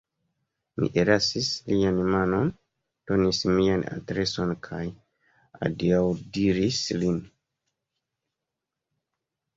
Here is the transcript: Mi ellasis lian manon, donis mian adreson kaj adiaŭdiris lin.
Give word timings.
Mi 0.83 0.87
ellasis 1.01 1.49
lian 1.71 1.99
manon, 2.15 2.49
donis 3.11 3.43
mian 3.59 3.85
adreson 3.97 4.55
kaj 4.69 4.81
adiaŭdiris 5.69 6.81
lin. 7.05 7.21